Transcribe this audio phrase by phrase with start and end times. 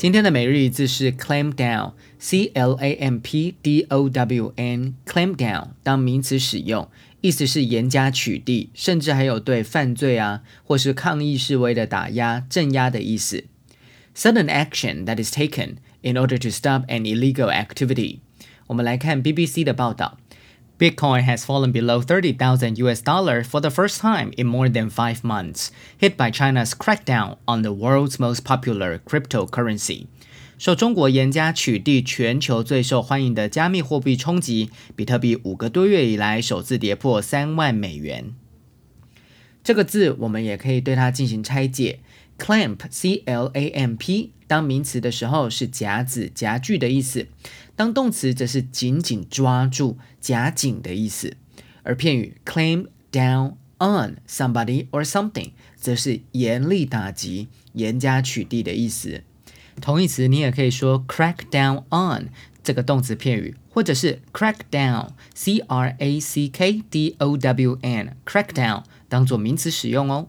[0.00, 6.88] 今天的每日一字是 clamp down，c l a m p d o w n，clamp down 当名词使用。
[7.20, 13.44] 意思是严加取缔，甚至还有对犯罪啊或是抗议示威的打压、镇压的意思。
[14.16, 18.20] Sudden action that is taken in order to stop an illegal activity。
[18.68, 20.16] 我们来看 BBC 的报道
[20.79, 24.89] ：Bitcoin has fallen below thirty thousand US dollar for the first time in more than
[24.89, 30.07] five months, hit by China's crackdown on the world's most popular cryptocurrency.
[30.57, 38.33] 受中国严加取缔，全球最受欢迎的加密货币冲击，比特币五个多月以来首次跌破三万美元。
[39.63, 41.99] 这个字我们也可以对它进行拆解，
[42.37, 47.25] clamp（c l a m p） 当名词的时候是夹子、夹具的意思；
[47.80, 51.38] 当动词则是紧紧抓住、夹紧的意思。
[51.82, 59.22] 而片语 claim down on somebody or something 则是严厉打击、严加取缔的意思。
[59.80, 62.28] 同义词你也可以说 crack down on
[62.62, 70.28] 这个动词片语，或者是 crack down，c r a c k d o w n，crack down 当做名词使用哦。